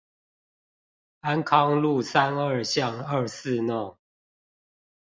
[1.19, 3.99] 安康路三二巷二四弄